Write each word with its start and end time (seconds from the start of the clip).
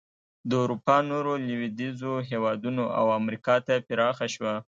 د 0.49 0.51
اروپا 0.63 0.97
نورو 1.11 1.33
لوېدیځو 1.47 2.13
هېوادونو 2.29 2.83
او 2.99 3.05
امریکا 3.19 3.55
ته 3.65 3.73
پراخه 3.87 4.27
شوه. 4.35 4.53